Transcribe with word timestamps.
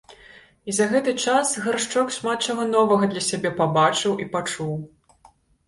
І 0.71 0.73
за 0.77 0.87
гэты 0.93 1.13
час 1.25 1.51
Гаршчок 1.65 2.09
шмат 2.17 2.39
чаго 2.47 2.63
новага 2.73 3.05
для 3.13 3.23
сябе 3.29 3.55
пабачыў 3.63 4.19
і 4.27 4.31
пачуў. 4.35 4.77